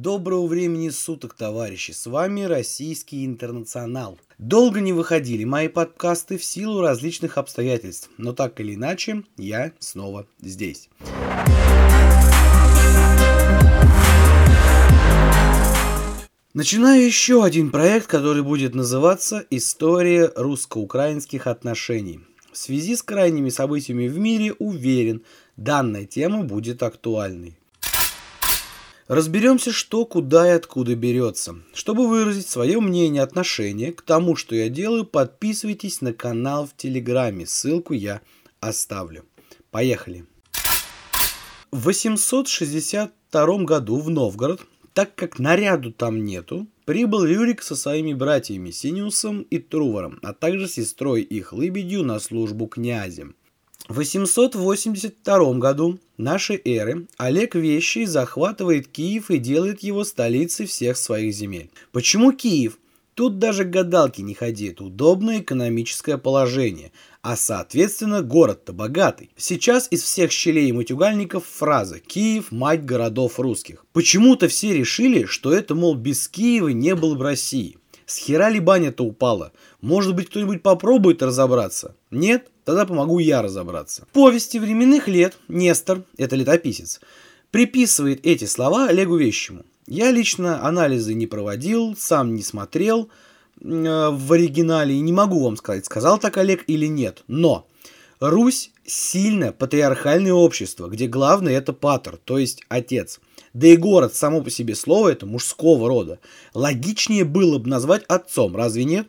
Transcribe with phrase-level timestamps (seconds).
[0.00, 1.90] Доброго времени суток, товарищи!
[1.90, 4.16] С вами Российский Интернационал.
[4.38, 10.28] Долго не выходили мои подкасты в силу различных обстоятельств, но так или иначе, я снова
[10.40, 10.88] здесь.
[16.54, 22.20] Начинаю еще один проект, который будет называться «История русско-украинских отношений».
[22.52, 25.22] В связи с крайними событиями в мире уверен,
[25.56, 27.58] данная тема будет актуальной.
[29.08, 31.56] Разберемся, что, куда и откуда берется.
[31.72, 37.46] Чтобы выразить свое мнение, отношение к тому, что я делаю, подписывайтесь на канал в Телеграме.
[37.46, 38.20] Ссылку я
[38.60, 39.24] оставлю.
[39.70, 40.26] Поехали.
[41.70, 44.60] В 862 году в Новгород
[44.98, 50.66] так как наряду там нету, прибыл Рюрик со своими братьями Синиусом и Трувором, а также
[50.66, 53.36] сестрой их Лыбедью на службу князем.
[53.86, 61.32] В 882 году нашей эры Олег Вещий захватывает Киев и делает его столицей всех своих
[61.32, 61.70] земель.
[61.92, 62.78] Почему Киев?
[63.14, 69.30] Тут даже гадалки не ходит, удобное экономическое положение, а соответственно город-то богатый.
[69.36, 73.84] Сейчас из всех щелей матюгальников фраза «Киев– мать городов русских».
[73.92, 77.78] Почему-то все решили, что это, мол, без Киева не было бы России.
[78.06, 79.52] С хера ли баня-то упала?
[79.80, 81.94] Может быть, кто-нибудь попробует разобраться?
[82.10, 82.50] Нет?
[82.64, 84.06] Тогда помогу я разобраться.
[84.10, 87.00] В повести временных лет Нестор, это летописец,
[87.50, 89.64] приписывает эти слова Олегу Вещему.
[89.86, 93.08] Я лично анализы не проводил, сам не смотрел
[93.60, 97.22] э, в оригинале и не могу вам сказать, сказал так Олег или нет.
[97.28, 97.66] Но
[98.20, 103.20] Русь сильное патриархальное общество, где главное это патер, то есть отец.
[103.54, 106.18] Да и город само по себе слово это мужского рода.
[106.52, 109.06] Логичнее было бы назвать отцом, разве нет?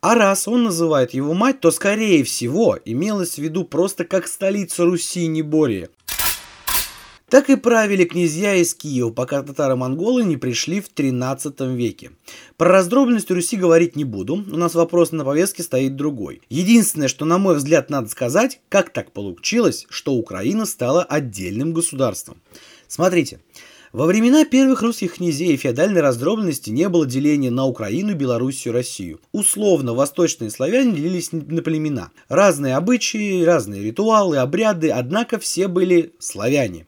[0.00, 4.84] А раз он называет его мать, то скорее всего имелось в виду просто как столица
[4.84, 5.90] Руси, не более.
[7.28, 12.12] Так и правили князья из Киева, пока татаро-монголы не пришли в 13 веке.
[12.56, 16.40] Про раздробленность Руси говорить не буду, у нас вопрос на повестке стоит другой.
[16.48, 22.40] Единственное, что на мой взгляд надо сказать, как так получилось, что Украина стала отдельным государством.
[22.86, 23.40] Смотрите,
[23.98, 29.20] во времена первых русских князей феодальной раздробленности не было деления на Украину, Белоруссию, Россию.
[29.32, 32.12] Условно, восточные славяне делились на племена.
[32.28, 36.86] Разные обычаи, разные ритуалы, обряды, однако все были славяне.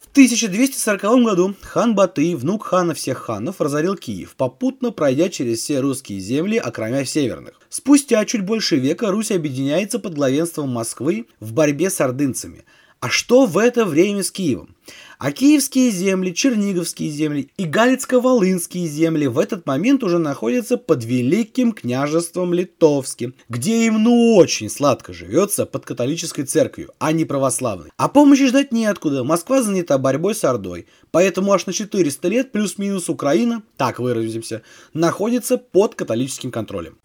[0.00, 5.80] В 1240 году хан Баты, внук хана всех ханов, разорил Киев, попутно пройдя через все
[5.80, 7.58] русские земли, окромя северных.
[7.70, 12.66] Спустя чуть больше века Русь объединяется под главенством Москвы в борьбе с ордынцами.
[13.00, 14.76] А что в это время с Киевом?
[15.20, 21.72] А киевские земли, черниговские земли и галицко-волынские земли в этот момент уже находятся под Великим
[21.72, 27.90] княжеством Литовским, где им ну очень сладко живется под католической церковью, а не православной.
[27.98, 33.10] А помощи ждать неоткуда, Москва занята борьбой с Ордой, поэтому аж на 400 лет плюс-минус
[33.10, 34.62] Украина, так выразимся,
[34.94, 36.96] находится под католическим контролем.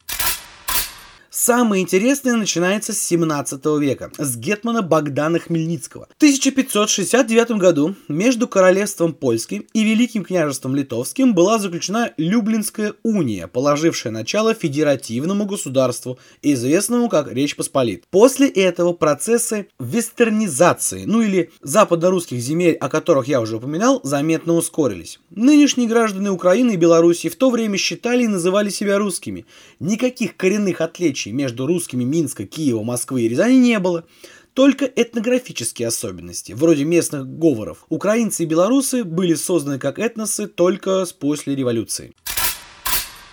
[1.38, 6.08] Самое интересное начинается с 17 века, с гетмана Богдана Хмельницкого.
[6.14, 14.14] В 1569 году между королевством польским и Великим княжеством литовским была заключена Люблинская уния, положившая
[14.14, 18.06] начало федеративному государству, известному как Речь Посполит.
[18.12, 25.20] После этого процессы вестернизации, ну или западно-русских земель, о которых я уже упоминал, заметно ускорились.
[25.32, 29.46] Нынешние граждане Украины и Белоруссии в то время считали и называли себя русскими.
[29.82, 34.04] Никаких коренных отличий различий между русскими Минска, Киева, Москвы и Рязани не было.
[34.54, 37.86] Только этнографические особенности, вроде местных говоров.
[37.90, 42.14] Украинцы и белорусы были созданы как этносы только после революции.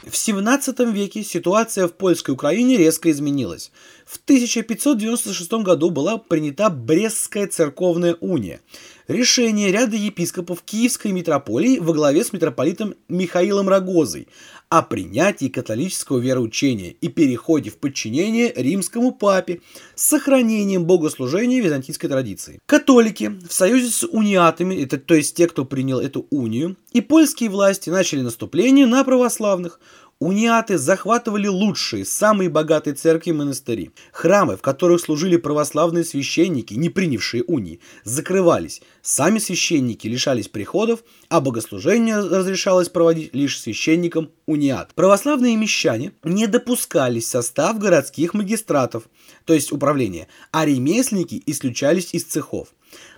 [0.04, 3.70] В 17 веке ситуация в польской Украине резко изменилась.
[4.12, 8.60] В 1596 году была принята Брестская церковная уния.
[9.08, 14.28] Решение ряда епископов Киевской митрополии во главе с митрополитом Михаилом Рогозой
[14.68, 19.62] о принятии католического вероучения и переходе в подчинение римскому папе
[19.94, 22.58] с сохранением богослужения византийской традиции.
[22.66, 27.48] Католики в союзе с униатами, это то есть те, кто принял эту унию, и польские
[27.48, 29.80] власти начали наступление на православных–
[30.24, 33.90] Униаты захватывали лучшие, самые богатые церкви и монастыри.
[34.12, 38.82] Храмы, в которых служили православные священники, не принявшие унии, закрывались.
[39.02, 44.94] Сами священники лишались приходов, а богослужение разрешалось проводить лишь священникам униат.
[44.94, 49.08] Православные мещане не допускались в состав городских магистратов,
[49.44, 52.68] то есть управления, а ремесленники исключались из цехов.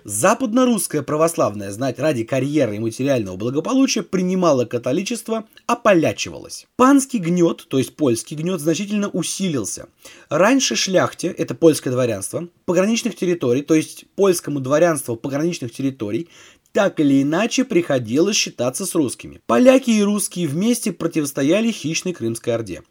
[0.03, 6.67] Западно-русская православная знать ради карьеры и материального благополучия принимала католичество, ополячивалась.
[6.75, 9.87] Панский гнет, то есть польский гнет, значительно усилился.
[10.29, 16.29] Раньше шляхте, это польское дворянство, пограничных территорий, то есть польскому дворянству пограничных территорий,
[16.75, 19.39] так или иначе приходилось считаться с русскими.
[19.47, 22.83] Поляки и русские вместе противостояли хищной Крымской Орде.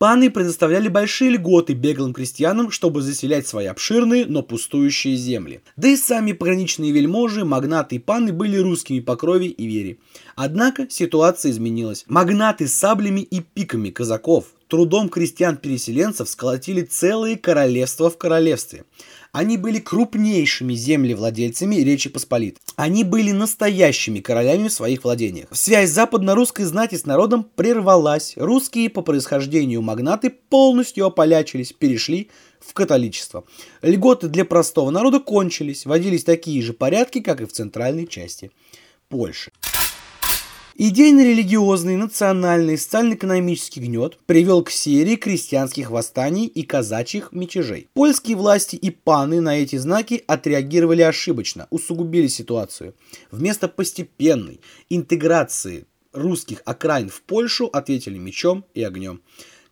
[0.00, 5.60] Паны предоставляли большие льготы беглым крестьянам, чтобы заселять свои обширные, но пустующие земли.
[5.76, 9.98] Да и сами пограничные вельможи, магнаты и паны были русскими по крови и вере.
[10.36, 12.06] Однако ситуация изменилась.
[12.08, 18.84] Магнаты с саблями и пиками казаков, трудом крестьян-переселенцев сколотили целые королевства в королевстве.
[19.32, 22.60] Они были крупнейшими землевладельцами Речи Посполитой.
[22.76, 25.48] Они были настоящими королями в своих владениях.
[25.52, 28.34] Связь западно-русской знати с народом прервалась.
[28.36, 33.44] Русские по происхождению магнаты полностью ополячились, перешли в католичество.
[33.82, 38.50] Льготы для простого народа кончились, вводились такие же порядки, как и в центральной части
[39.08, 39.52] Польши.
[40.82, 47.90] Идейно-религиозный, национальный, социально-экономический гнет привел к серии крестьянских восстаний и казачьих мятежей.
[47.92, 52.94] Польские власти и паны на эти знаки отреагировали ошибочно, усугубили ситуацию.
[53.30, 55.84] Вместо постепенной интеграции
[56.14, 59.20] русских окраин в Польшу ответили мечом и огнем,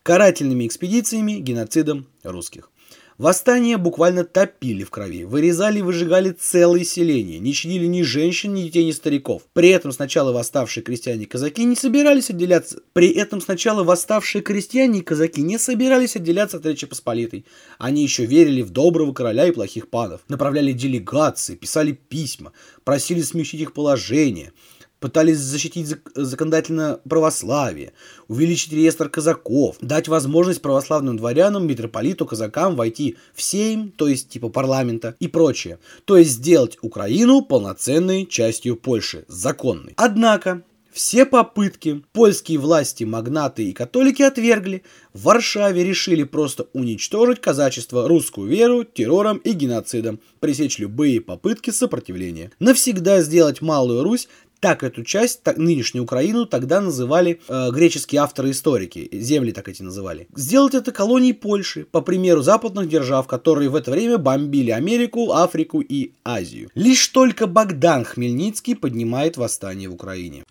[0.03, 2.71] карательными экспедициями, геноцидом русских.
[3.19, 8.63] Восстания буквально топили в крови, вырезали и выжигали целые селения, не щадили ни женщин, ни
[8.63, 9.43] детей, ни стариков.
[9.55, 12.81] При этом сначала восставшие крестьяне и казаки не собирались отделяться.
[12.93, 17.45] При этом сначала восставшие крестьяне и казаки не собирались отделяться от Речи Посполитой.
[17.81, 22.53] Они еще верили в доброго короля и плохих панов, направляли делегации, писали письма,
[22.85, 24.53] просили смягчить их положение
[25.01, 27.93] пытались защитить законодательно православие,
[28.29, 34.49] увеличить реестр казаков, дать возможность православным дворянам, митрополиту, казакам войти в сейм, то есть типа
[34.49, 39.95] парламента и прочее, то есть сделать Украину полноценной частью Польши, законной.
[39.97, 40.63] Однако,
[40.99, 44.83] все попытки польские власти, магнаты и католики отвергли.
[45.13, 52.51] В Варшаве решили просто уничтожить казачество, русскую веру, террором и геноцидом, пресечь любые попытки сопротивления.
[52.59, 54.29] Навсегда сделать Малую Русь
[54.61, 60.29] так эту часть, так, нынешнюю Украину, тогда называли э, греческие авторы-историки, земли так эти называли.
[60.35, 65.81] Сделать это колонией Польши, по примеру западных держав, которые в это время бомбили Америку, Африку
[65.81, 66.71] и Азию.
[66.75, 70.45] Лишь только Богдан Хмельницкий поднимает восстание в Украине.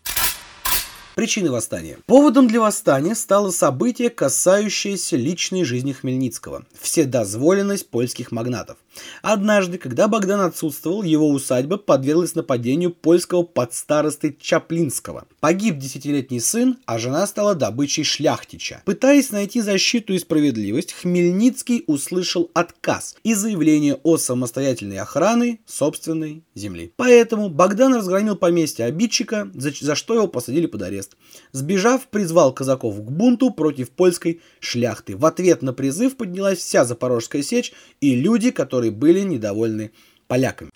[1.17, 1.97] Причины восстания.
[2.05, 8.77] Поводом для восстания стало событие, касающееся личной жизни Хмельницкого– вседозволенность польских магнатов.
[9.21, 15.25] Однажды, когда Богдан отсутствовал, его усадьба подверглась нападению польского подстаросты Чаплинского.
[15.39, 18.81] Погиб десятилетний сын, а жена стала добычей шляхтича.
[18.85, 26.93] Пытаясь найти защиту и справедливость, Хмельницкий услышал отказ и заявление о самостоятельной охране собственной земли.
[26.95, 31.06] Поэтому Богдан разгромил поместье обидчика, за, за что его посадили под арест.
[31.51, 35.15] Сбежав, призвал казаков к бунту против польской шляхты.
[35.15, 39.92] В ответ на призыв поднялась вся Запорожская сечь и люди, которые были недовольны
[40.27, 40.71] поляками.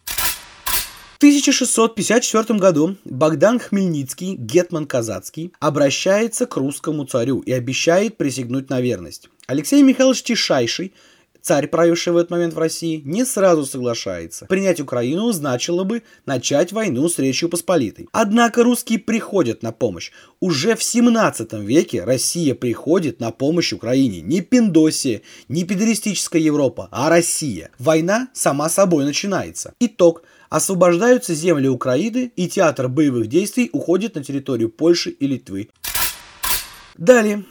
[1.13, 8.81] В 1654 году Богдан Хмельницкий, гетман казацкий, обращается к русскому царю и обещает присягнуть на
[8.81, 9.30] верность.
[9.45, 10.94] Алексей Михайлович Тишайший
[11.41, 14.45] Царь, правивший в этот момент в России, не сразу соглашается.
[14.45, 18.07] Принять Украину значило бы начать войну с Речью Посполитой.
[18.11, 20.11] Однако русские приходят на помощь.
[20.39, 24.21] Уже в 17 веке Россия приходит на помощь Украине.
[24.21, 27.71] Не Пиндосия, не педеристическая Европа, а Россия.
[27.79, 29.73] Война сама собой начинается.
[29.79, 30.23] Итог.
[30.49, 35.69] Освобождаются земли Украины и театр боевых действий уходит на территорию Польши и Литвы.
[36.97, 37.45] Далее.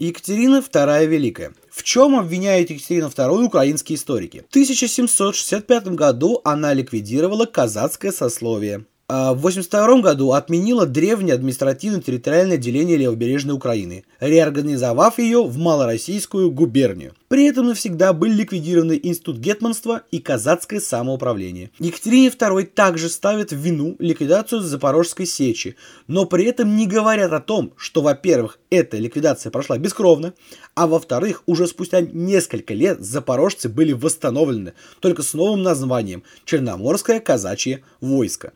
[0.00, 1.52] Екатерина II Великая.
[1.70, 4.38] В чем обвиняют Екатерину II украинские историки?
[4.48, 8.86] В 1765 году она ликвидировала казацкое сословие.
[9.12, 17.14] А в 1982 году отменила древнее административно-территориальное деление левобережной Украины, реорганизовав ее в малороссийскую губернию.
[17.26, 21.72] При этом навсегда были ликвидированы институт гетманства и казацкое самоуправление.
[21.80, 25.74] Екатерине II также ставят в вину ликвидацию Запорожской сечи,
[26.06, 30.34] но при этом не говорят о том, что, во-первых, эта ликвидация прошла бескровно,
[30.76, 37.82] а во-вторых, уже спустя несколько лет запорожцы были восстановлены, только с новым названием Черноморское казачье
[38.00, 38.52] войско.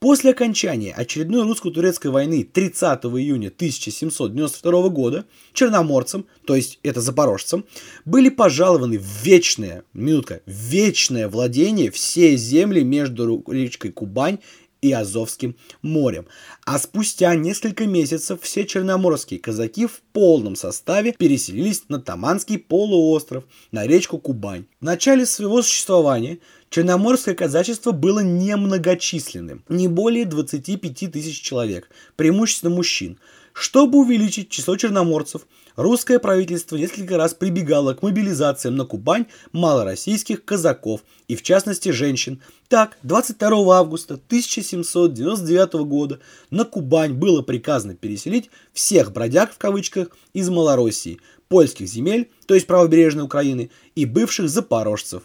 [0.00, 7.66] После окончания очередной русско-турецкой войны 30 июня 1792 года черноморцам, то есть это запорожцам,
[8.06, 14.38] были пожалованы в вечное, минутка, вечное владение все земли между речкой Кубань
[14.82, 16.26] и Азовским морем.
[16.64, 23.86] А спустя несколько месяцев все черноморские казаки в полном составе переселились на Таманский полуостров, на
[23.86, 24.64] речку Кубань.
[24.80, 26.38] В начале своего существования
[26.70, 33.18] Черноморское казачество было немногочисленным, не более 25 тысяч человек, преимущественно мужчин.
[33.52, 41.02] Чтобы увеличить число черноморцев, русское правительство несколько раз прибегало к мобилизациям на Кубань малороссийских казаков
[41.28, 42.40] и в частности женщин.
[42.68, 50.48] Так, 22 августа 1799 года на Кубань было приказано переселить всех бродяг в кавычках из
[50.48, 55.24] Малороссии, польских земель, то есть правобережной Украины, и бывших запорожцев.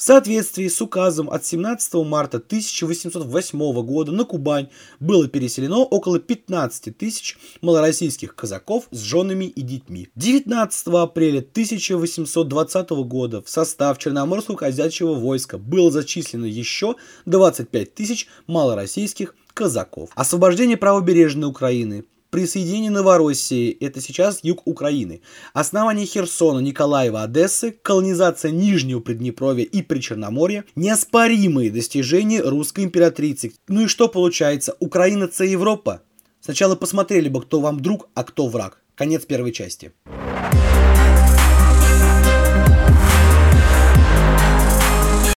[0.00, 6.96] В соответствии с указом от 17 марта 1808 года на Кубань было переселено около 15
[6.96, 10.08] тысяч малороссийских казаков с женами и детьми.
[10.14, 19.34] 19 апреля 1820 года в состав Черноморского казачьего войска было зачислено еще 25 тысяч малороссийских
[19.52, 20.08] казаков.
[20.14, 25.20] Освобождение правобережной Украины Присоединение Новороссии– это сейчас юг Украины.
[25.52, 33.52] Основание Херсона, Николаева, Одессы, колонизация Нижнего Приднепровья и Причерноморья– неоспоримые достижения русской императрицы.
[33.66, 34.76] Ну и что получается?
[34.78, 36.02] Украина– это Европа?
[36.40, 38.80] Сначала посмотрели бы, кто вам друг, а кто враг.
[38.94, 39.92] Конец первой части.